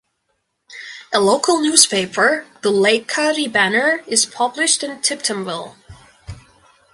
A 1.13 1.19
local 1.19 1.61
newspaper, 1.61 2.47
"The 2.63 2.71
Lake 2.71 3.07
County 3.07 3.47
Banner", 3.47 4.01
is 4.07 4.25
published 4.25 4.81
in 4.81 4.97
Tiptonville. 4.97 5.75